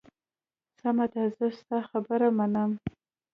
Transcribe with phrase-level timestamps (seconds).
[0.79, 2.71] سمه ده، زه ستا خبره منم.